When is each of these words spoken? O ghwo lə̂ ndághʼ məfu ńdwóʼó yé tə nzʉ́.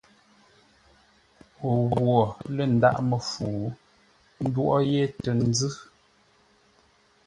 O 1.69 1.71
ghwo 1.91 2.17
lə̂ 2.55 2.65
ndághʼ 2.75 2.97
məfu 3.09 3.47
ńdwóʼó 4.43 4.77
yé 4.91 5.03
tə 5.21 5.31
nzʉ́. 5.47 5.73